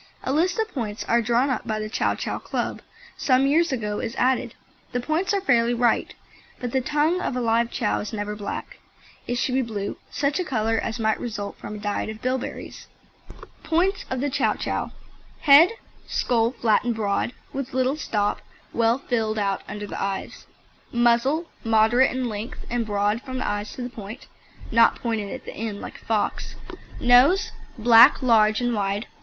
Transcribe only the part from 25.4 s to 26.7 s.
the end like a fox).